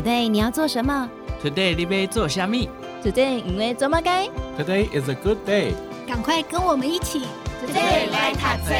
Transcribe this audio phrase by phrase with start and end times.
[0.00, 1.10] Today 你要做什么
[1.44, 2.70] ？Today 你要做虾米
[3.04, 4.26] ？Today 因为做么该
[4.58, 5.74] ？Today is a good day。
[6.08, 7.20] 赶快跟我们一起
[7.62, 8.74] ，Today 来读册。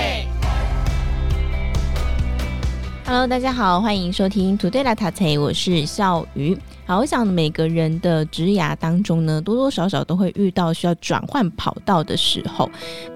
[3.04, 6.56] Hello，大家好，欢迎收听 Today 来读册，我是笑鱼。
[6.90, 12.68] 好，我想每个人的职涯当中呢，多多少少都会遇到需要转换跑道的时候。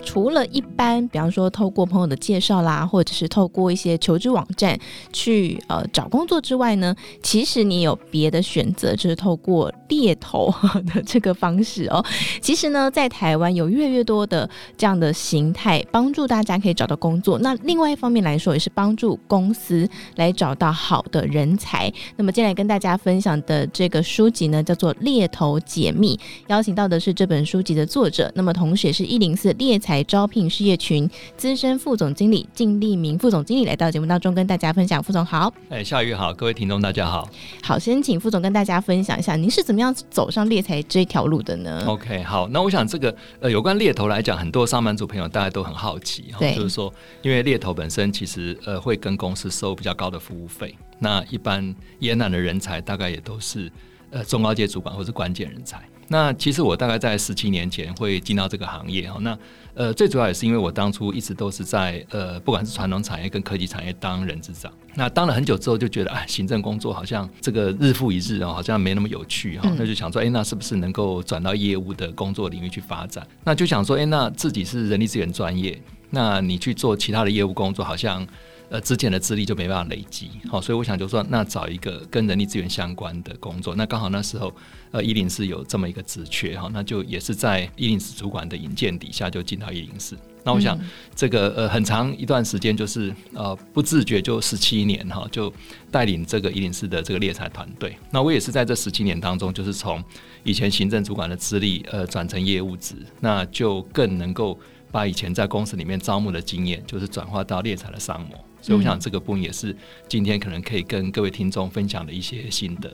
[0.05, 4.79] 除了一般，比方说透过朋友的介绍啦，或者是透过一些求职网站
[5.13, 10.55] 去呃找工作之外呢，其实你有别的选择，就是透过猎头
[10.95, 12.01] 的这个方式哦。
[12.41, 14.49] 其实呢，在台湾有越来越多的
[14.79, 17.41] 这样的形态，帮助大家可以找到工作。
[17.41, 21.93] 那另外一方面来说，也是帮助公司来找到好的人才。
[22.15, 23.64] 那么，接下来跟大家分享的。
[23.69, 26.17] 这个书籍呢，叫做《猎头解密》，
[26.49, 35.03] 邀请到的是这本书籍的作者，那么同时也是一零四猎才招聘事业群资深副总经理靳立明副总经理来到节目当中跟大家分享。
[35.03, 37.29] 副总好，哎，夏雨好，各位听众大家好。
[37.63, 46.93] 好，先请副总跟大家分享一下，您是怎么样走上猎才这条路的呢？OK，好，那我想这个呃，有关猎头来讲，很多上班族朋友大家都很好奇，对，就是说，
[47.23, 50.75] 因为猎头本身其实呃会跟公司收比较高的服务费。
[50.99, 53.71] 那一般延揽的人才大概也都是
[54.11, 55.83] 呃中高阶主管或是关键人才。
[56.07, 59.19] 那其实我大概在十七年前会进到这个行业哈。
[59.23, 59.39] 那
[59.73, 64.71] 呃最主要也是因为我当初一直都是在呃不管是传统产业跟科技产业当人资长。
[64.95, 69.73] 那当了很久之后就觉得哎行政工作好像这个日复一日啊，好像没那么有趣哈。
[69.79, 73.27] 那就想说哎那是不是能够转到业务的工作领域去发展？
[73.43, 78.27] 那就想说哎那自己是人力资源专业，那你去做其他的业务工作好像。
[78.75, 84.53] 呃，之前的资历就没办法累积，好，所以我想就说，那找一个跟人力资源相关的工作，那刚好那时候，
[84.91, 90.19] 呃，一零四有这么一个职缺，哈，那就也是在一零四主管的引荐底下就进到一零四。
[90.43, 90.77] 那我想
[91.15, 95.55] 这个呃很长一段时间就是呃不自觉就十七年哈，就
[95.93, 97.97] 带领这个一零四的这个猎才团队。
[98.11, 100.03] 那我也是在这十七年当中，就是从
[100.43, 104.59] 以前行政主管的资历呃转成业务职，那就更能够
[104.91, 108.37] 把以前在公司里面招募的经验，就是转化到猎才的商模。
[108.65, 109.77] 所以我想这个部分也是
[110.09, 112.91] 今天可能可以跟各位听众分享的一些心得。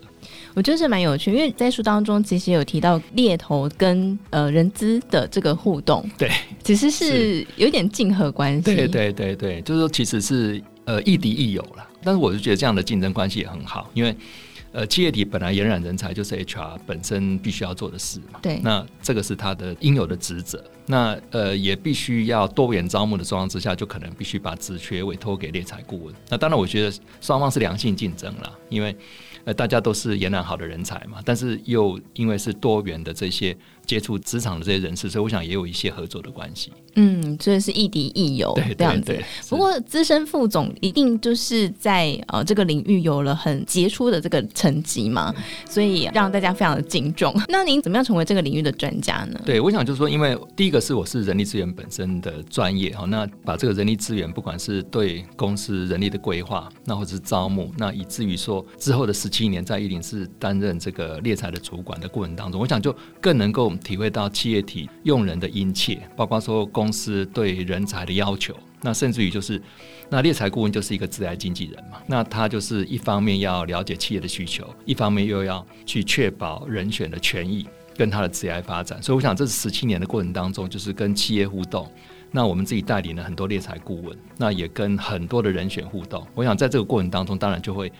[0.53, 6.29] 我觉得是蛮有趣，因为在书当中其实有提到猎头跟呃人资的这个互动，对，
[6.61, 8.63] 其实是有点竞合关系。
[8.63, 11.87] 对对对对，就是说其实是呃亦敌亦友了。
[12.03, 14.13] 但是我就觉得这样的竞争关系也很好，因为。
[14.71, 18.39] 呃，企业体本来延揽人才就是 HR 本身必须要做的事嘛。
[18.41, 18.59] 对。
[18.63, 20.63] 那这个是他的应有的职责。
[20.85, 26.15] 那呃，也必须要多元招募的状况之下，就可能必须把职缺委托给猎才顾问。
[26.29, 28.95] 那当然，我觉得双方是良性竞争了，因为
[29.45, 31.19] 呃，大家都是延揽好的人才嘛。
[31.23, 33.55] 但是又因为是多元的这些。
[33.91, 36.71] 接触职场的这些人士，所以我想也有一些合作的关系。
[36.95, 39.21] 嗯，所以是亦敌亦友这样子。
[39.49, 45.35] 不过资深副总一定就是在呃这个领域有了很杰出的这个成绩嘛，
[45.69, 47.35] 所以让大家非常的敬重。
[47.49, 49.41] 那您怎么样成为这个领域的专家呢？
[49.45, 63.73] 对，我想就是说，因为第一个是我是人力资源本身的专业哈，那把这个人力资源，不管是对公司人力的规划，那或者是招募，那以至于说之后的十七年在一零四担任这个猎才的主管的过程当中，我想就更能够。
[63.81, 69.61] 体会到企业体用人的殷切，包括说公司对人才的要求，那甚至于就是，
[70.09, 79.01] 那猎才顾问就是一个职涯经纪人嘛，那他就是一方面要了解企业的需求，一方面又要去确保人选的权益跟他的职涯发展。
[79.01, 81.89] 所以我想这十七年的过程当中，就是跟企业互动，
[82.31, 86.25] 那我们自己带领了很多猎才顾问，那也跟很多的人选互动。
[86.33, 87.91] 我想在这个过程当中，当然就会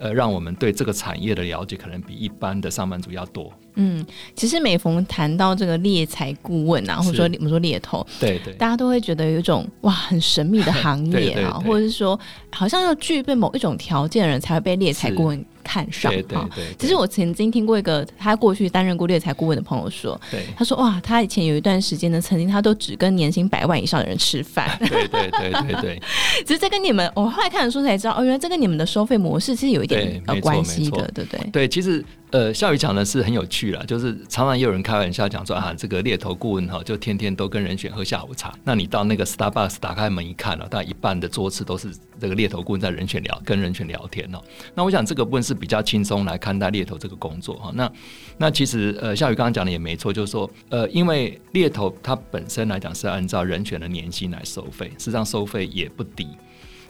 [0.00, 3.52] 呃让我们对这个产业的了解，可能比一般的上班族要多。
[3.74, 11.44] 嗯，其实每逢谈到这个猎才顾问啊，或者说我们说猎头，对对，大家都会觉得有一种哇很神秘的行业啊， 对对对。
[11.44, 12.18] 对，或者是说
[12.50, 16.10] 好像要具备某一种条件的人才会被猎才顾问看上。
[16.10, 24.76] 啊对对，对，其实我曾经听过一个他过去担任过猎才顾问的朋友说，对，他说哇，他以前有一段时间呢，曾经他都只跟年薪百万以上的人吃饭。
[24.80, 26.02] 对对对对对，
[26.44, 31.50] 其实这跟你们我后来看了书才知道，哦，原来这跟你们的收费模式其实有一点呃关系的，对不对？
[31.52, 32.04] 对，其实。
[32.32, 38.54] 呃，夏雨讲的是很有趣啦，就是常常也有人开玩笑讲说啊，这个猎头顾问哈，就天天都跟人选喝下午茶。
[38.62, 44.40] 那你到那个 Starbucks 打开门一看哦，大概一半的桌次都是这个猎头顾问在人选聊，跟人选聊天哦。
[44.76, 47.72] 那我想这个部分是比较轻松来看待猎头这个工作哈。
[47.74, 47.90] 那
[48.38, 56.28] 那其实呃，夏雨刚刚讲的也没错，就是说呃，因为猎头它本身来讲是按照人选的年薪来收费，实际上收费也不低。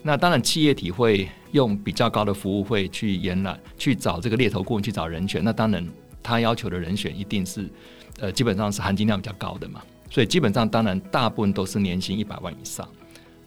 [0.02, 5.44] 那当然，企业体会用比较高的服务费去延揽，去找这个猎头顾问去找人选。
[5.44, 5.86] 那当然，
[6.22, 7.68] 他要求的人选一定是，
[8.18, 9.82] 呃，基本上是含金量比较高的嘛。
[10.10, 12.88] 所以基本上，当然大部分都是年薪一百万以上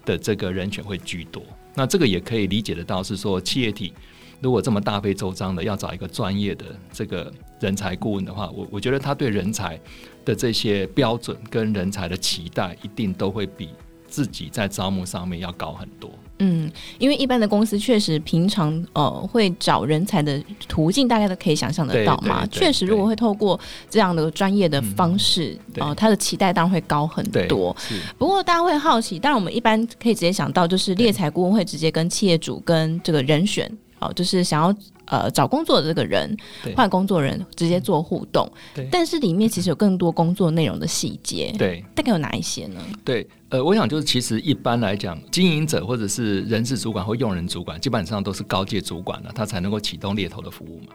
[0.06, 1.44] 的这个人选会居多。
[1.74, 3.92] 那这个也可以理解得到，是说企业体
[4.40, 9.80] 如果这么大费周章的要找一个专业的这个人才顾问的话，我我觉得他对人才
[10.24, 13.70] 的这些标准跟人才的期待，一定都会比
[14.08, 16.12] 自己在招募上面要高很多。
[16.40, 22.46] 嗯，因为一般的公司确实平常呃会找人才的途径，大家都可以想象得到嘛。
[22.48, 23.60] 确实，如果会透过
[23.90, 27.76] 这样的专业的方式，哦、嗯呃，他的期待当然会高很多。
[28.18, 33.66] 不过大家会好奇，当然我们一般可以直接想到，就是猎才顾问会直接跟企业主跟这个人选，
[34.00, 34.76] 哦、呃，就是想要。
[35.14, 36.36] 呃，找工作的这个人
[36.76, 38.52] 换工作人直接做互动，
[38.90, 42.82] 但是里面其实有更多工作内容的细节，对，大概有哪一些呢？
[43.06, 50.88] 对，呃，我想就是其实一般来讲，经营者或者是人事主管或用人主管，基本上都是高阶主管了，他才能够启动猎头的服务嘛。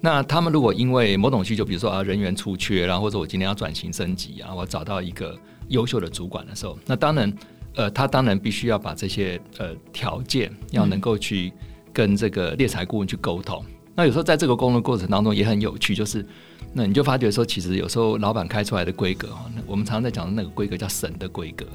[0.00, 7.32] 那他们如果因为某种需求，比如说啊人员出缺，然后或者我今天要转型升级啊，我找到一个优秀的主管的时候，那当然，
[7.74, 11.52] 呃，他当然必须要把这些呃条件要能够去。
[11.98, 13.60] 跟这个猎才顾问去沟通，
[13.96, 16.24] 那有时候在这个沟通过程当中也很有趣，就是
[16.72, 21.66] 那你就发觉说，其实有时候老板开出来的规格哈，我们常常在讲的那个规格叫神的规格，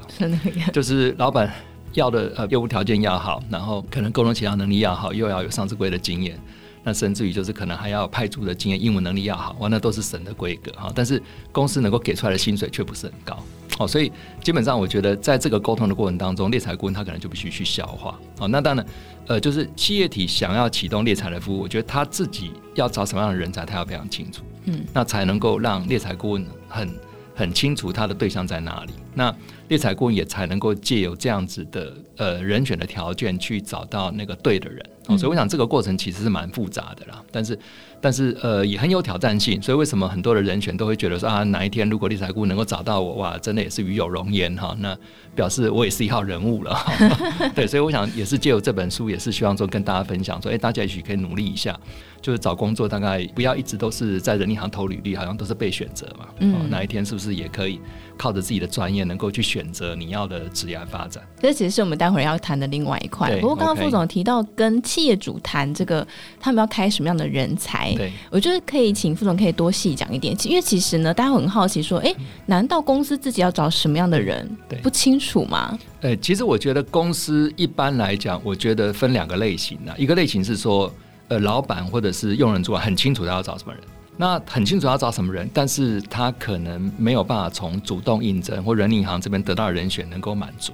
[0.72, 1.52] 就是老板
[1.92, 6.40] 要的呃业务条件要好，然后可能沟通协调能力要好，又要有上市规的经验，
[6.82, 11.22] 那甚至于就是可能还要派驻的经验，英文能力要好，哇，那都是神的规格哈，但是
[11.52, 13.38] 公司能够给出来的薪水却不是很高。
[13.78, 14.12] 哦，所以
[14.42, 18.18] 基本上我觉得，在这个沟通的过程当中，猎才顾问他可能就必须去消化。
[18.38, 18.86] 哦，那当然，
[19.26, 26.94] 呃，就是企业体想要启动猎才的服务，我觉得他自己要找什么样的人才，他要非常清楚，嗯，那才能够让猎才顾问很
[27.34, 28.92] 很清楚他的对象在哪里。
[29.12, 29.34] 那
[29.68, 34.84] 猎才顾问也才能够借由这样子的呃人选的条件去找到那个对的人。
[35.06, 37.58] 哦，所以我想这个过程其实是蛮复杂的啦，但是。
[38.00, 44.76] 但是呃也很有挑战性，所以为什么很多的人选都会觉得说啊，哪一天如果猎才顾问能够找到我，哇，真的也是与有荣焉哈。
[44.78, 44.94] 那
[45.34, 46.78] 表示我也是一号人物了。
[47.56, 51.74] 对，所以我想也是借由这本书，也是希望说跟大家分享说，哎，大家也许可以努力一下，
[52.20, 56.28] 就是找工作大概不要一直都是在人力行投履历，好像都是被选择嘛。
[56.40, 56.68] 嗯。
[56.68, 57.80] 哪一天是不是也可以
[58.16, 61.22] 靠着自己的专业，能够去选择你要的职业发展？
[61.40, 63.34] 这其实是我们待会儿要谈的另外一块。
[63.40, 66.06] 不过刚刚副总提到跟企业主谈这个，
[66.40, 67.94] 他们要开什么样的人才？
[67.94, 72.14] 对，我觉得可以请副总可以多细讲一点，因为其实呢，大家很好奇说，哎，
[72.46, 74.48] 难道公司自己要找什么样的人？
[74.68, 75.78] 对，不清楚吗？
[76.00, 80.92] 呃，其实我觉得公司一般来讲，我觉得分两个类型啊，一个类型是说，
[81.28, 83.82] 呃，老板或者是用人主管很清楚他要找什么人，
[84.16, 90.72] 那很清楚要找什么人，但是他可能没有办法从主动应征或人力银行这边得到人选能够满足，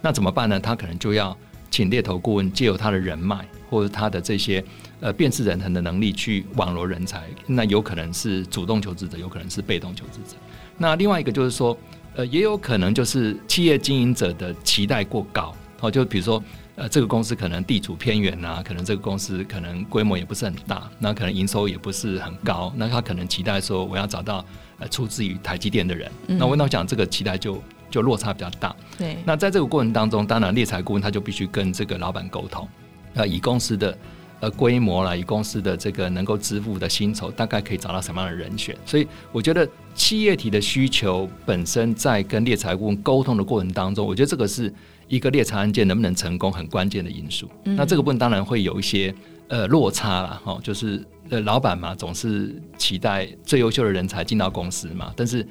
[0.00, 0.58] 那怎么办呢？
[0.58, 1.36] 他可能就要
[1.70, 4.64] 请猎头顾问借由他的人脉或者他的这些。
[5.02, 10.36] 呃，辨识人才的能力去网罗人才，那有可能是主动求职者，有可能是被动求职者。
[10.76, 11.74] 那另外一个就是说，
[12.14, 16.44] 呃，也有可能就是企业经营者的期待过高，哦，就比如说，
[16.80, 24.42] 呃，这个公司可能地处偏远啊，可能这个公司可能规模也不是很大，那可能营收也不是很高，那他可能期待说我要找到
[24.78, 28.74] 呃出自于台积电的人，嗯、那我跟他讲这个期待就就落差比较大。
[28.96, 32.66] 对，那在这个过程当中，当然猎才顾问他就必须跟这个老板沟通，
[33.12, 33.94] 呃，以公司的。
[34.42, 38.74] 呃，规模啦，以公司的这个能够支付的薪酬，大概可以找到什么样的人选？
[38.86, 44.72] 所以我觉得企业体的需求本身在跟猎财顾问沟通的过程当中，我觉得这个是
[45.10, 47.50] 一个猎才案件能不能成功很关键的因素。
[47.64, 49.12] 嗯、那这个部分当然会有一些
[49.48, 55.46] 呃落差啦，哦，就是呃老板嘛，总是期待最优秀的人才进到公司嘛，但是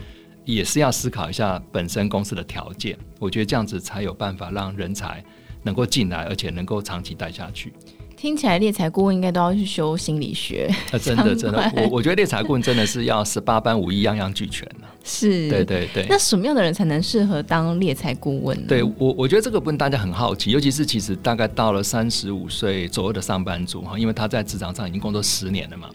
[0.45, 5.23] 也是要思考一下本身公司的条件，我觉得这样子才有办法让人才
[5.61, 7.73] 能够进来，而且能够长期待下去。
[8.19, 10.69] 听起来猎才顾问应该都要去修心理学。
[10.91, 14.85] 啊，真的真的，我我觉得猎才顾问真的是要十八般武艺样样俱全呢。
[15.05, 16.05] 是，对对对。
[16.09, 18.65] 那什么样的人才能适合当猎才顾问呢？
[18.67, 25.89] 对我，我觉得这个部分大家很好奇，尤其是其实大概到了三十五岁左右的上班族哈，因为他在职场上已经工作十年了嘛，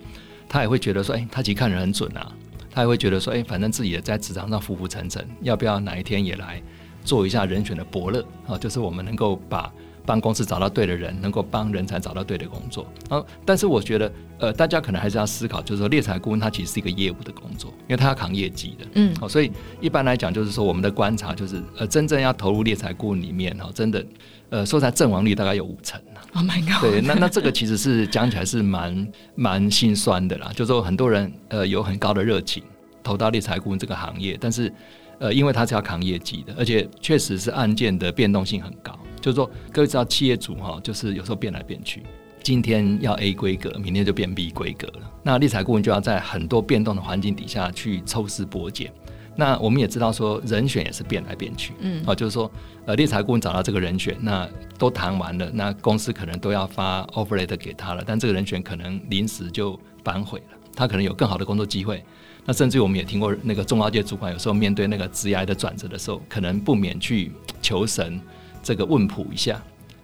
[0.48, 2.32] 他也会觉得说，哎，他其实看人很准啊，
[2.70, 6.62] 他也会觉得说，哎，反正自己也在职场上浮浮沉沉，要不要哪一天也来
[7.04, 8.56] 做一下人选的伯乐啊？
[8.56, 9.70] 就是我们能够把。
[10.06, 12.86] 帮公司找到对的人，能够帮人才找到对的工作。
[13.08, 18.86] 啊，但是我觉得，呃，大家可能还是要思考，就是说，猎才顾问他其实是一个业务的工作，因为他要扛业绩的。
[18.94, 24.04] 嗯，好，所以一般来讲，就是说，我们的观察就是，呃，真正要投入猎才顾问里面，哈，真的，
[24.50, 26.00] 呃，说在阵亡率大概有五成。
[26.34, 26.82] Oh my god！
[26.82, 32.60] 对，那那这个其实是讲起来是蛮蛮心酸的啦，就是说很多人呃有很高的热情
[33.04, 34.72] 投到猎才顾问这个行业，但是
[35.18, 38.98] 呃，因为他是要扛业绩的，而且确实是案件的变动性很高。
[39.20, 42.02] 就是说，各位知道企业主哈，就是有时候变来变去，
[42.42, 45.10] 今天要 A 规格，明天就变 B 规格了。
[45.22, 48.92] 那猎才顾问就要在很多变动的环境底下去抽丝剥茧，
[49.34, 52.50] 那我们也知道说人选也是变来变去，嗯，啊，就是说
[52.84, 62.04] 呃，猎才顾问找到这个人选，那都谈完了，那公司可能都要发 offer letter 给他了，但这个人选可能临时就反悔了，他可能有更好的工作机会。
[62.44, 67.32] 那甚至于我们也听过那个中高阶主管有时候面对那个职涯的转折的时候，可能不免去
[67.62, 68.20] 求神
[68.62, 69.60] 这个问卜一下。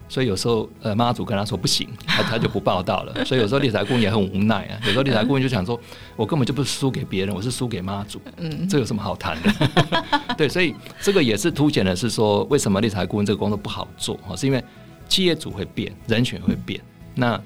[0.09, 3.15] 所以有时候，呃，妈祖跟他说不行，他他就不报道了。
[3.25, 4.75] 所以有时候猎财顾问也很无奈啊。
[4.85, 5.81] 有时候猎财顾问就想说，
[6.17, 8.21] 我根本就不是输给别人，我是输给妈祖。
[8.39, 10.35] 嗯，这有什么好谈的？
[10.37, 14.17] 对，所以这个也是凸显的是说，为什么猎财顾问这个工作不好做？
[14.27, 14.65] 哈，是因为
[15.09, 16.81] 企业主会变，人选会变，
[17.15, 17.41] 那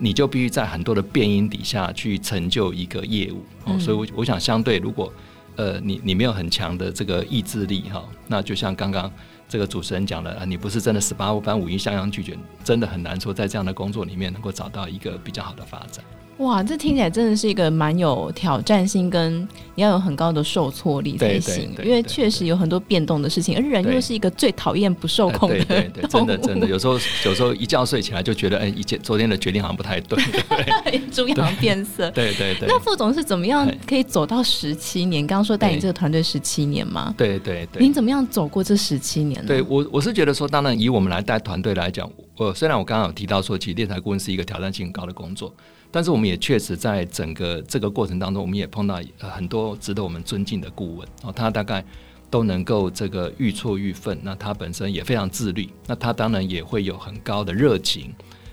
[0.00, 3.44] 你就必须在很多的变音底下去成就一个业务。
[3.66, 5.12] 哦，所以我我想相对，如果
[5.54, 9.08] 呃你你没有很强的这个意志力哈，那就像刚刚。
[9.50, 16.04] 这个主持人讲了啊，你不是真的十八般武艺相样俱全，真的很难说在这样的工作里面能够找到一个比较好的发展。
[16.40, 21.70] 哇，这听起来真的是一个蛮有挑战性，跟你要有很高的受挫力才行。
[21.84, 25.56] 因为确实有很多变动的事情，而人又是一个最讨厌不受控的。
[25.66, 26.94] 对对对，真的真的，有时候
[27.26, 32.10] 有时候一觉睡起来就觉得，哎，一昨天的决定好像不太对， 猪羊变色。
[32.12, 32.66] 对对对。
[32.66, 35.26] 那副总是怎么样可以走到十七年？
[35.26, 37.14] 刚刚说带你这个团队十七年吗？
[37.18, 37.82] 对对对。
[37.82, 39.46] 您怎么样走过这十七年呢？
[39.46, 45.54] 对我我是觉得说，当然以我们来带团队来讲，我虽然我刚刚有提到说，其实猎才顾问是一个挑战性很高的工作。
[45.90, 51.84] 但是我们也确实在整个这个过程当中，我们也碰到很多值得我们尊敬的顾问哦，他大概
[52.30, 58.10] 都能够这个愈挫愈奋，那他本身也非常自律，那他当然也会有很高的热情。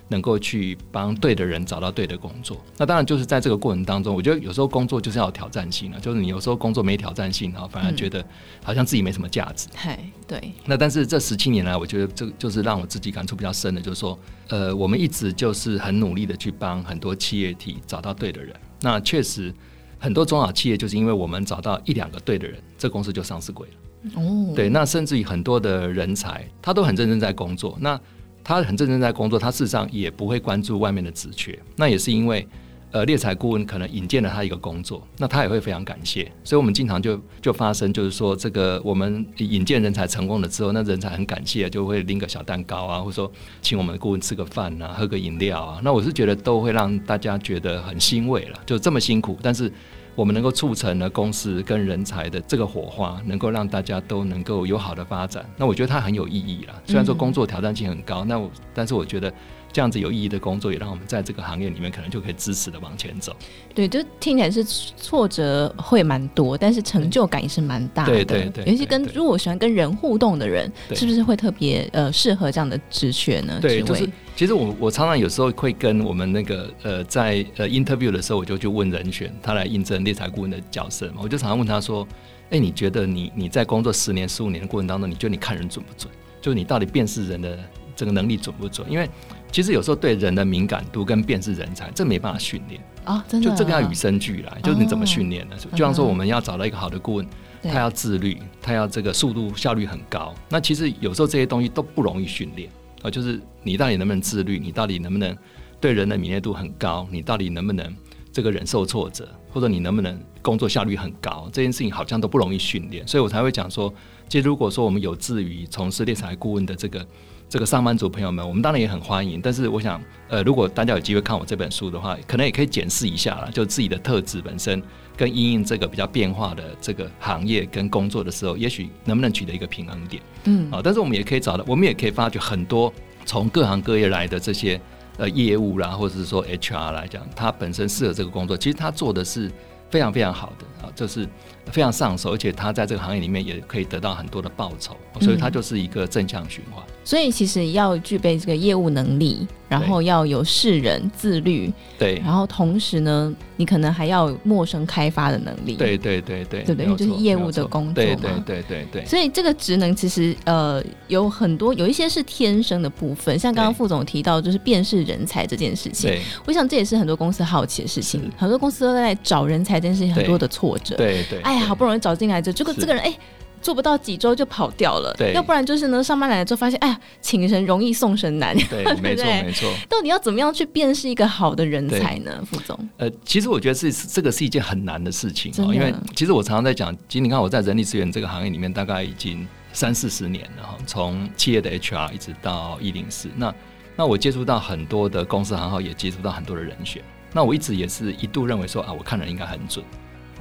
[0.09, 8.23] 能够去帮对的人找到对的工作，那当然就是在这个过程当中，我觉得有时候工作就是要有挑战性啊，就是你有时候工作没挑战性，然后反而觉得
[8.63, 9.67] 好像自己没什么价值。
[9.75, 10.51] 嗨、嗯，对。
[10.65, 18.55] 那但是这十七年来，我觉得这就是让我自己感触比较深的，就是说，呃，我们一直就是很努力的去帮很多企业体找到对的人。
[18.81, 19.53] 那确实
[19.99, 24.21] 很多中小企业就是因为我们找到一两个对的人，这公司就上市贵了。
[24.21, 24.69] 哦，对。
[24.69, 27.77] 那甚至于很多的人才，他都很认真在工作。
[27.81, 27.99] 那
[28.47, 31.59] 他很认真在工作，他事实上也不会关注外面的职缺。
[31.75, 32.47] 那也是因为，
[32.91, 36.31] 呃，猎才顾问可能引荐了他一个工作，那他也会非常感谢。
[36.45, 43.29] 所以我们经常就就发生，就是说这个我们引荐人才成功了之后，那人才很感谢，就会拎个小蛋糕啊，或者说
[43.61, 45.81] 请我们的顾问吃个饭啊，喝个饮料啊。
[45.83, 49.69] 那我是觉得都会让大家觉得很欣慰了，就这么辛苦，但是。
[50.17, 55.45] 我们能够促成了公司跟人才的这个火花，能够让大家都能够有好的发展。
[55.55, 56.73] 那我觉得它很有意义了。
[56.85, 59.31] 虽然说工作挑战性很高，那我但是我觉得。
[59.71, 63.35] 这样子有意义的工作，也让我们在这个行业里面可能就可以支持的往前走。
[63.75, 68.11] 对，就听起来是挫折会蛮多，但是成就感也是蛮大的。
[68.11, 73.59] 对对对，尤其跟如果喜欢跟人互动的人，是不是会特别呃适合这样的职缺呢？
[73.61, 82.07] 对，就是其实我我常常有时候会跟我们那个呃在呃 interview 的时候，我就去问人选他来应征猎才顾问的角色嘛，我就常常问他说
[82.49, 86.11] ：“哎，你觉得你你在工作十年十五年的过程当中，你觉得你看人准不准？
[86.41, 87.59] 就是你到底辨识人的
[87.95, 88.89] 这个能力准不准？
[88.89, 89.09] 因为
[89.51, 95.55] 其实有时候对人的敏感度跟辨识人才，这没办法训练啊，真的，就这个要与生俱来，就是你怎么训练呢？
[95.71, 97.27] 就像说我们要找到一个好的顾问，
[97.63, 100.35] 他要自律，他要这个速度效率很高。
[100.49, 102.69] 那其实有时候这些东西都不容易训练
[103.01, 105.35] 啊，就是你到底能不能自律，你到底能不能
[105.79, 107.95] 对人的敏锐度很高，你到底能不能
[108.31, 113.07] 这个忍受挫折，或者你能不能工作效率很高，这件事情好像都不容易训练。
[113.07, 113.91] 所以我才会讲说，
[114.27, 117.05] 其实如果说我们有志于从事猎才顾问的这个。
[117.49, 119.39] 这个上班族朋友们，我们当然也很欢迎。
[119.41, 124.83] 但是我想，呃，如果大家有机会看我这本书的话，可能也可以检视一下啦，就自己的特质本身
[125.15, 130.21] 跟因应这个比较变化的这个行业跟工作的时候，也许能不能取得一个平衡点。
[130.43, 132.93] 嗯，啊，但是我们也可以找到，我们也可以发觉很多
[133.25, 134.79] 从各行各业来的这些
[135.17, 139.49] 呃业务啦，或者是说 HR 来讲，他本身适合这个工作，其实他做的是
[139.89, 141.29] 非常非常好的啊，就是
[141.71, 146.83] 非常上手，而且他在这个行业里面也可以得到很多的报酬，所以他就是一个正向循环。
[147.03, 159.05] 所以其实要具备这个业务能力，然后要有识人、自律，对，然后同时呢，你可能还要有陌生开发的能力，对对对对，对对，因为就是业务的工作嘛，对对对对对。
[159.05, 173.17] 所以这个职能其实呃有很多，有一些是天生的部分，像刚刚副总提到就是辨识人才这件事情，我想这也是很多公司好奇的事情，很多公司都在找人才这件事情很多的挫折，对对，哎呀，好不容易找进来这结果这个人哎。
[173.59, 179.67] 做不到几周就跑掉了，对，要不然就是呢，上班来了之后发现，哎呀，请神容易送神难，对， 没错没错。
[179.89, 182.31] 到底要怎么样去辨识一个好的人才呢？
[182.45, 193.53] 副总，呃，其实我觉得是这个是一件很难的事情哦，因为其实我常常在讲，其实你看我在人力资源这个行业里面大概已经三四十年了哈，从企业的 HR 一直到一零四，那
[193.95, 197.01] 那我接触到很多的公司行号，也接触到很多的人选，
[197.33, 199.83] 那我一直也是一度认为说啊，我看人应该很准。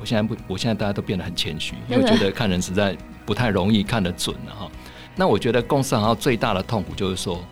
[0.00, 4.70] 我现在不，我现在大家都变得很谦虚，因为我觉得看人实在不太容易看得准了哈。
[5.14, 7.42] 那我觉得公司行号最大的痛苦就是说，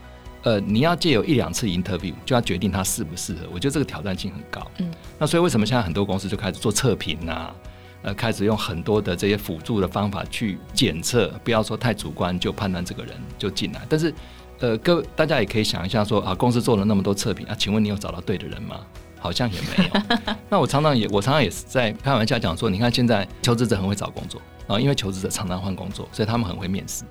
[0.42, 4.70] 呃，你要借有一两次 interview 就要决定他适不适合，我觉得这个挑战性很高。
[4.78, 7.54] 嗯，那所以为什么现在很多公司就开始做测评啊？
[8.02, 13.80] 呃，开始用很多的这些辅助的方法去检测，不要说太主观就判断这个人就进来。
[13.88, 14.12] 但是，
[14.58, 18.80] 呃，各位大家也可以想一下说啊，公司做了那么多测评啊，请问你有找到对的人吗？
[19.24, 20.34] 好像也没有。
[20.50, 27.04] 那我常常也我常常也是在开玩笑讲说，你看现在求职者很会找工作啊，因为求职者常常换工作，所以他们很会面试。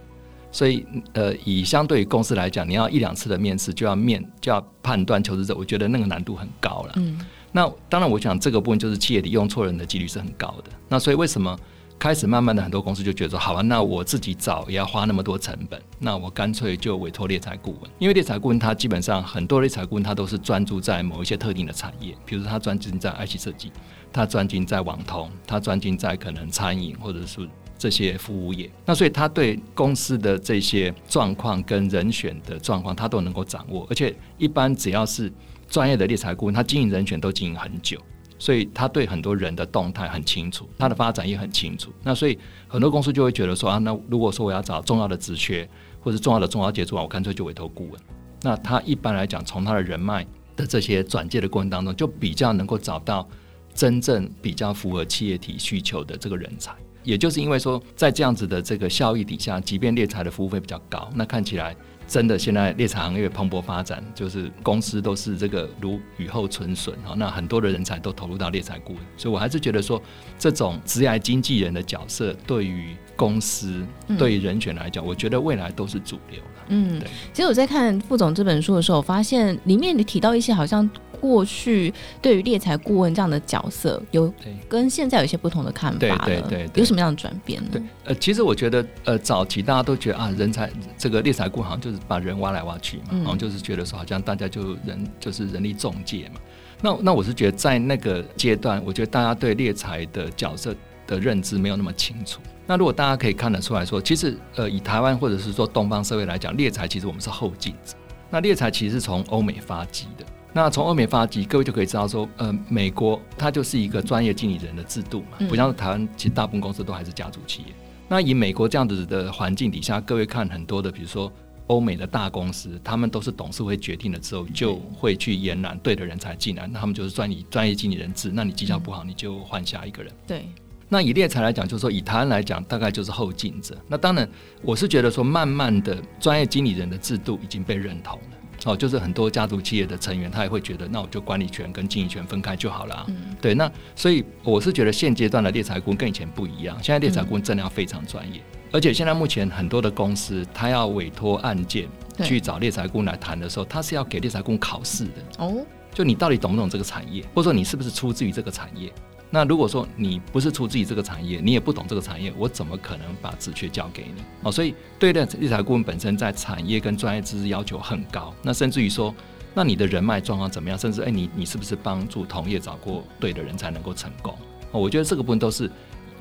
[0.51, 6.93] 所以，呃，以相对于公司来讲，你要一两次的面试就要面就要判断求职者，我觉得那个难度很高了。
[6.97, 7.19] 嗯。
[7.51, 10.69] 那当然，我想这个部分就是企业里用错人的几率是很高的。
[10.87, 11.57] 那所以为什么
[12.03, 17.89] 开始慢慢的很多公司就觉得说，好啊，那我自己找也要花那么多成本，那我干脆就委托猎才顾问。
[17.97, 23.71] 因为猎才顾问他基本上很多猎才顾问他都是专注在某一些特定的产业，比如说他专精在 IC 设计，
[24.11, 28.69] 他专精在网通，他专精在可能餐饮或者是这些服务业。
[28.85, 33.87] 那所以他对公司的这些状况跟人选的状况，他都能够掌握。
[33.89, 35.31] 而且一般只要是
[35.69, 37.97] 专业的猎才顾问，他经营人选都经营很久，
[38.43, 41.93] 所以他对很多人的动态很清楚，他的发展也很清楚。
[42.03, 45.65] 那所以很多公司就会觉得说啊，那如果说我要找重要的职缺
[46.01, 48.01] 或者重要的重要接触啊，我干脆就委托顾问。
[48.41, 53.25] 那他一般来讲，从他的人脉的这些转介的过程当中，就比较能够找到
[53.73, 56.73] 真正比较符合企业体需求的这个人才。
[57.01, 61.73] 也就是因为说，在这样子的这个效益底下，即便猎才的服务费比较高，那看起来。
[62.07, 67.15] 真的，现在猎才行业蓬勃发展，就是公司都是这个如雨后春笋哈。
[67.17, 70.01] 那很多的人才都投入到猎才顾问，所以我还是觉得说，
[70.37, 73.83] 这种职业经纪人的角色，对于公司、
[74.17, 76.39] 对于人选来讲，我觉得未来都是主流。
[76.67, 77.09] 嗯，对。
[77.33, 80.89] 其实我在看副总这本书的时候，我发现里面你提到一些好像。
[81.23, 84.31] 过去对于猎才顾问这样的角色，有
[84.67, 87.69] 跟现在有一些不同的看法，对对对，有什么样的转变呢？
[87.71, 96.41] 对，呃，其实我觉得，呃，早期大家都觉得啊，人才这个猎才顾问好像就是把人挖来挖去嘛，然后就是觉得说，好像大家就人就是人力中介嘛。
[96.81, 100.75] 那那我是觉得，在那个阶段，我觉得大家对猎才的角色
[101.07, 102.41] 的认知没有那么清楚。
[102.67, 107.95] 那如果大家可以看得出来说，其实呃，以台湾或者是说东方社会来讲，猎才其实我们是后进者。
[108.29, 110.25] 那猎才其实是从欧美发迹的。
[110.55, 117.73] 那从欧美发迹，各位就可以知道说，呃，美国它就是一个专业经理人的制度嘛，不像是台湾，其实大部分公司都还是家族企业。
[118.07, 121.31] 那以美国这样子的环境底下，各位看很多的，比如说
[121.67, 130.13] 欧美的大公司，他们都是董事会决定了之后，就会去延揽对的人才进来，那他们就是专以专业经理人制，那你绩效不好，你就换下一个人。
[130.27, 130.45] 对。
[130.89, 133.75] 那以猎才来讲，就是说以台湾来讲，大概就是后进者。
[133.87, 134.29] 那当然，
[134.61, 138.37] 我是觉得说，慢慢的专业经理人的制度已经被认同了。
[138.65, 143.03] 哦，就是很多家族企业的成员，他也会觉得，那我就管理权跟经营权分开就好了。
[143.09, 143.53] 嗯，对。
[143.53, 146.77] 那所以我是觉得现阶段的猎财顾问跟以前不一样。
[146.81, 151.89] 现在猎财顾问真的要非常专业，嗯，而且现在目前很多的公司，他要委托案件
[152.23, 155.11] 去找猎财顾问来谈的时候，他是要给猎财顾问考试的。
[155.39, 158.91] 哦，就你到底懂不懂这个产业，或者说你是不是出自于这个产业？
[159.35, 164.21] 那如果说你不是出自于这个产业，你也不懂这个产业，我怎么可能把职缺交给你？
[164.43, 168.31] 哦，所以对猎猎才顾问本身在产业跟专业知识要求很高。
[168.43, 169.11] 那甚至于说，
[169.55, 170.77] 那你的人脉状况怎么样？
[170.77, 174.37] 甚至哎，你你是不是帮助同业找过对的人才能够成功？
[174.71, 175.67] 哦，我觉得这个部分都是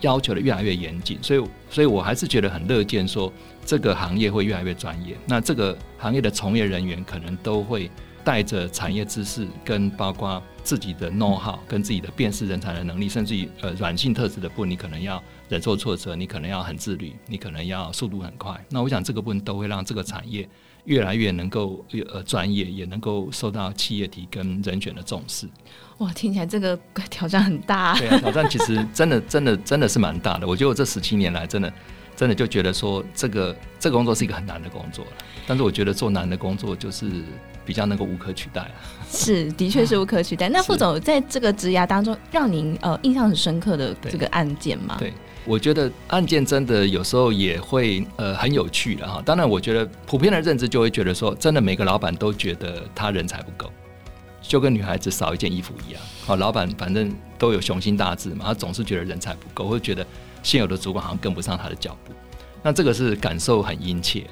[0.01, 1.18] 要求的越来越严谨。
[1.20, 3.31] 所以，所以我还是觉得很乐见说
[3.66, 5.14] 这个行业会越来越专业。
[5.27, 7.90] 那这个行业的从业人员可能都会。
[8.24, 18.64] 带着产业知识，跟包括自己的 know how，跟自己的辨识人才的能力，甚至于呃软性特质的部分，你可能要忍受挫折，你可能要很自律，你可能要速度很快。
[18.70, 20.48] 那我想这个部分都会让这个产业
[20.85, 25.48] 越来越能够呃专业，也能够受到企业体跟人权的重视。
[25.98, 26.78] 哇，听起来这个
[27.11, 27.94] 挑战很大。
[27.98, 30.46] 对啊，挑战其实真的真的真的是蛮大的。
[30.46, 31.72] 我觉得我这十七年来，真的
[32.14, 35.04] 真的就觉得说，这个这个工作是一个很难的工作。
[35.44, 37.24] 但是我觉得做难的工作就是。
[37.64, 38.75] 比较能够无可取代啊，
[39.11, 40.48] 是，的确是无可取代。
[40.48, 44.96] 那副总在这个职涯当中，让您呃印象很深刻的这个案件吗？
[44.98, 45.12] 对，
[45.44, 49.22] 我觉得案件真的有时候也会呃很有趣的哈。
[49.25, 53.70] 当然，我觉得普遍的认知就会觉得说，真的每个老板都觉得他人才不够，
[54.40, 56.03] 就跟女孩子少一件衣服一样。
[56.25, 60.05] 好，老板反正都有雄心大志嘛，他总是觉得人才不够，会觉得
[60.42, 62.12] 现有的主管好像跟不上他的脚步。
[62.62, 64.25] 那这个是感受很殷切。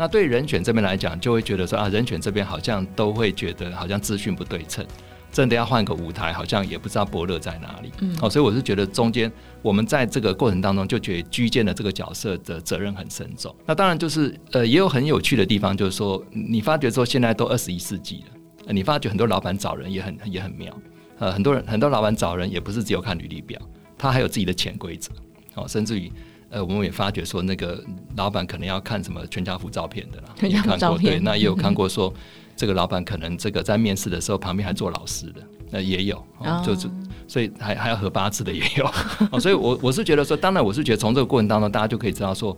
[0.00, 4.82] 那对人选这边来讲，就会觉得说啊，人选这边好像都会觉得好像资讯不对称，
[5.30, 7.92] 真的要换个舞台，好像也不知道伯乐在哪里。
[8.00, 13.54] 嗯，哦，所以我是觉得中间我们在这个过程当中，就觉得居间的这个角色的责任很深重。
[13.66, 20.74] 那当然就是呃，也有很有趣的地方，就是说你发觉说现在都二十一世纪了，你发觉很多老板找人也很也很妙。
[21.18, 23.60] 呃，很多人很多老板找人也不是只有看履历表，
[23.98, 25.12] 他还有自己的潜规则，
[25.56, 26.10] 哦，甚至于
[26.50, 27.82] 呃，我们也发觉说，那个
[28.16, 32.12] 老板可能要看什么全家福照片的啦，全家福照片，对，那也有看 过说，
[32.56, 36.90] 这个老板可能这个在面试的时候旁边还做老师的，那也有，哦、就是
[37.26, 38.84] 所以还还要合八字的也有，
[39.32, 42.56] 哦，所以我我是觉得说，当然我是觉得从这个过程当中，大家就可以知道说。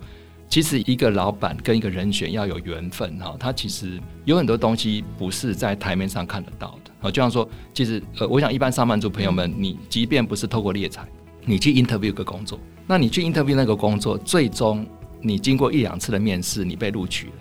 [0.48, 7.11] 其实一个老板跟一个人选要有缘分哈，他其实有很多东西不是在台面上看得到的啊。
[7.11, 11.09] 就像说，其实呃，我想一般上班族朋友们，你即便不是透过猎才，
[11.46, 12.61] 你去 interview 个工作，
[12.92, 14.87] 那你去 interview 那个工作，最终
[15.22, 17.33] 你经过一两次的面试，你被录取了。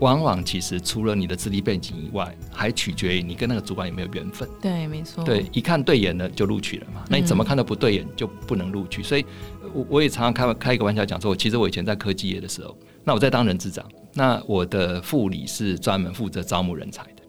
[0.00, 4.48] 往往其实除了你的资历背景以外，还取决于你跟那个主管有没有缘分。
[4.60, 5.22] 对，没错。
[5.22, 7.04] 对，一看对眼了就录取了嘛。
[7.08, 9.02] 那你怎么看都不对眼就不能录取。
[9.02, 9.24] 嗯、所以，
[9.72, 17.22] 我我也常常开开一个玩笑讲说，其实我以前在科技业的时候，那我在当人资长，那我的副理是专门负责招募人才的。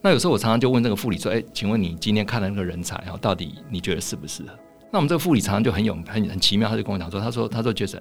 [0.00, 4.48] 那有时候我常常就问这个副理说：“哎，请问你今天看的那个人才啊，到底你觉得适不适合？”
[4.96, 8.00] 那我们这个副理常常就很有很很奇妙，他就跟我讲说：“他说他说，Jason，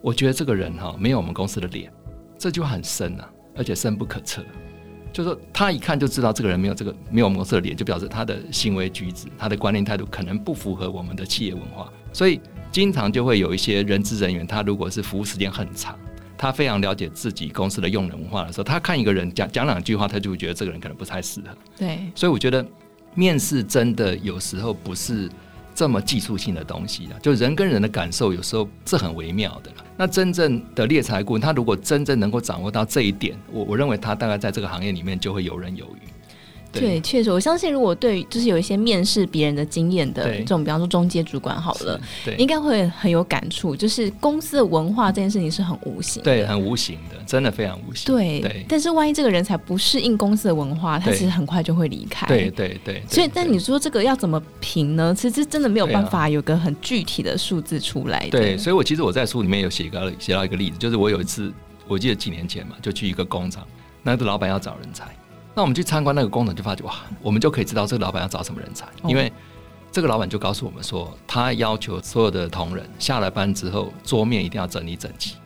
[0.00, 1.92] 我觉得这个人哈没有我们公司的脸。”
[2.38, 3.28] 这句话很深啊。
[3.56, 4.44] 而且深不可测，
[5.12, 11.90] 就是说他一看就知道这个人没有这个没有我们公司的脸，就表示他的行为举止、他的观念态度可能不符合我们的企业文化。
[12.12, 15.98] 所以经常就会有一些人资人员，他如果是服务时间很长，
[16.36, 21.46] 他非常了解自己公司的用人文化的时候，他看一个人讲讲两句话，他就会觉得这个人可能不太适合。
[21.78, 22.62] 对，所以我觉得
[23.14, 25.30] 面试真的有时候不是
[25.76, 29.70] 这么技术性的东西啊，就人跟人的感受有时候是很微妙的。
[29.94, 36.08] 那真正的猎财顾问，他如果真正能够掌握到这一点，我我认为他大概在这个行业里面就会游刃有余。
[36.80, 43.74] 对，确实，我相信如果对就是有一些面试别人的经验的这种，比方说中介主管好了，对，应该会很有感触。
[43.76, 48.06] 就是公司的文化这件事情是很无形，对，很无形的，真的非常无形。
[48.06, 48.64] 对，对。
[48.68, 52.26] 但是万一这个人才不适应公司的文化，他其实很快就会离开。
[52.26, 53.02] 对对对。
[53.08, 55.14] 所以，但你说这个要怎么评呢？
[55.16, 58.28] 其实真的没有办法有个很具体的数字出来。
[58.30, 61.52] 对，所以我其实我在书里面有写一个写到一个例子，就是我有一次
[61.88, 63.66] 我记得几年前嘛，就去一个工厂，
[64.02, 65.04] 那个老板要找人才。
[65.56, 69.32] 那我们去参观那个工厂，就发觉哇，我们就可以知道这个老板要找什么人才，因为
[69.90, 75.36] 这个老板就告诉我们说，他要求所有的同仁下了班之后，桌面一定要整理整齐，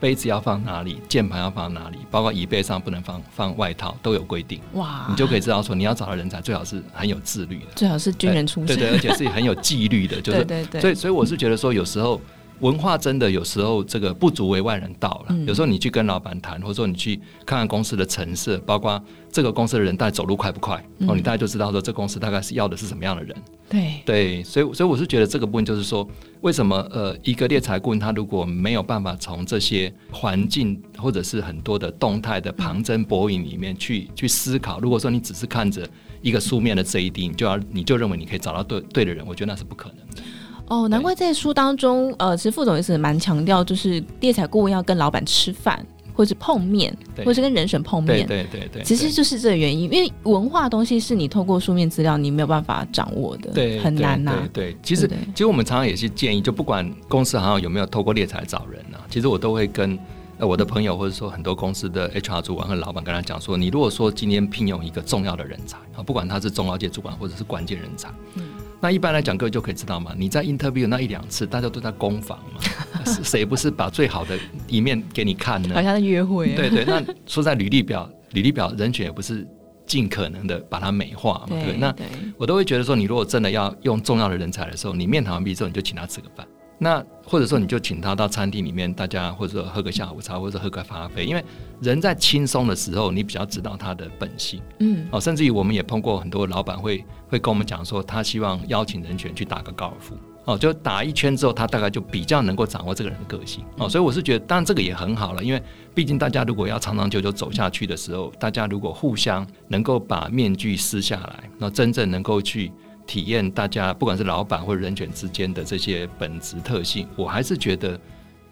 [0.00, 4.60] 杯子要放哪里，键盘要放哪里，包括椅背上不能放放外套，都有规定。
[4.72, 10.80] 哇，你就可以知道说，你要找的人才最好是很有自律的，最好是军人出身，对对，而且是很有纪律的， 就是对对对。
[10.80, 12.20] 所以所以我是觉得说，有时候。
[12.62, 15.26] 文化真的有时候这个不足为外人道了。
[15.30, 23.36] 嗯、有时候你去跟老板谈，或者说你去看看公司的陈设，包括这个公司的人大概走路快不快，嗯、哦，你大概就知道说这公司大概是要的是什么样的人。
[23.68, 26.06] 对对，所以所以我是觉得这个部分就是说，
[26.42, 35.88] 为什么呃一个猎才顾问他如果没有办法从这些环境或者是很多的动态的旁征博引里面去去思考，如果说你只是看着
[36.20, 40.22] 一个书面的这一点，你就要你就认为你可以找到对对的人，我觉得那是不可能的。
[40.68, 54.48] 哦，难怪在书当中，呃，其实副总也是蛮强调，就是猎才顾问要跟老板吃饭，或者碰面，或者跟人选碰面，对对对，对，其实就是这个原因，因为文化东西是你透过书面资料你没有办法掌握的，对，很难呐、啊。
[54.52, 59.98] 对，对，其实其实我们常常也是建议，就不管公司好像有没有透过猎才找人啊，其实我都会跟
[60.38, 68.42] 呃我的朋友或者说很多公司的 HR 主管和老板跟他讲说，你如果说今天聘用一个重要的人才啊，不管他是中高阶主管或者是关键人才，嗯。
[68.82, 70.12] 那一般来讲，各位就可以知道嘛。
[70.18, 72.60] 你在 interview 那一两次，大家都在攻防嘛，
[73.22, 75.72] 谁不是把最好的一面给你看呢？
[75.72, 76.56] 好像在约会。
[76.56, 79.46] 对对，那说在履历表，履历表人选也不是
[79.86, 81.50] 尽可能的把它美化嘛。
[81.50, 81.94] 对，对，那
[82.36, 86.44] 我都会觉得说，你如果真的要用重要的人才的时候，你面谈完毕之后，你就请他吃个饭。
[86.82, 91.44] 那或者说你就请他到餐厅里面，大家或者说喝个下午茶，或者喝个咖啡，因为
[91.80, 94.60] 人在轻松的时候，你比较知道他的本性。
[94.80, 100.16] 嗯，哦，甚至于我们也碰过很多老板会会跟我们讲说，他希望邀请人选去打个高尔夫。
[100.44, 103.64] 哦，就打一圈之后，他大概就比较能够掌握这个人的个性。
[103.76, 105.62] 哦，所以我是觉得，当然这个也很好了，因为
[105.94, 112.72] 毕竟大家如果要长长久久走下去的时候，大家如果互相能够把面具撕下来，那真正能够去。
[113.06, 117.98] 体验大家不管是老板或者人权之间的这些本质特性，我还是觉得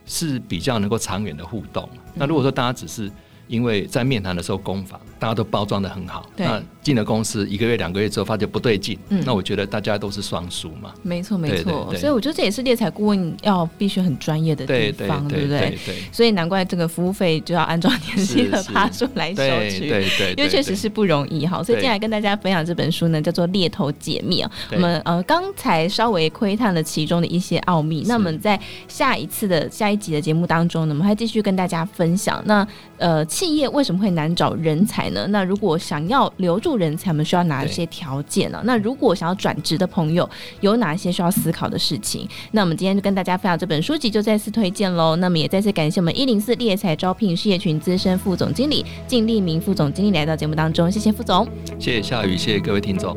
[0.05, 1.89] 是比较能够长远的互动。
[2.15, 3.11] 那如果说大家只是
[3.51, 10.95] 因为在面谈的时候攻防，大家都包装的很好，那进了公司一个月两个月之后发觉不对劲，嗯，那我觉得大家都是双输嘛。
[11.03, 15.77] 没错没错，所以我觉得这也是猎才顾问要必须很专业的地方，对不对？
[16.13, 21.63] 所以难怪这个服务费就要按照年薪的趴数来收取，对对，因为确实是不容易哈。
[21.63, 24.51] 所以接下来跟大家分享这本书呢，叫做《猎头解密》啊。
[24.71, 32.67] 我们呃刚才稍微窥探了其中的一些奥秘，那我们在下一次的下一集的节目当中呢，我们还继续跟大家分享那。
[33.01, 35.27] 呃，企业为什么会难找人才呢？
[35.31, 38.59] 那如果想要留住人才，我们需要哪一些条件呢？
[38.63, 40.29] 对那如果想要转职的朋友，
[40.61, 42.29] 有哪一些需要思考的事情？
[42.53, 45.17] 那我们今天就跟大家分享这本书籍，就再次推荐喽。
[45.17, 53.17] 那么也再次感谢我们一零四猎才招聘事业群资深副总经理靳立明副总经理来到节目当中，谢谢副总，谢谢夏雨，谢谢各位听众。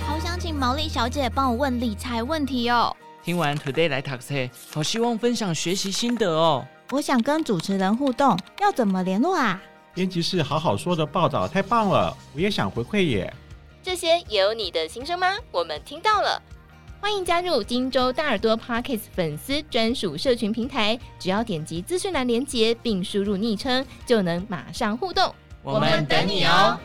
[0.00, 2.94] 好想请毛利小姐帮我问理财问题哦。
[3.24, 4.34] 听完 Today 来读册，
[4.70, 6.62] 好希望分享学习心得哦。
[6.90, 9.62] 我想跟主持人互动，要怎么联络啊？
[9.94, 13.32] 编辑室好好说的报道太棒了，我也想回馈耶。
[13.82, 15.36] 这些也有你的心声吗？
[15.50, 16.42] 我们听到了，
[17.00, 25.34] 欢迎加入荆州大耳朵 Podcast 粉丝专属社群平台，只要点击资讯栏连接并输入昵称，就能马上互动。
[25.62, 26.78] 我们等你哦。